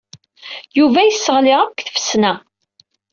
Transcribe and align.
Yuba 0.77 0.99
yesseɣli-ak 1.03 1.75
deg 1.77 1.85
tfesna. 1.95 2.33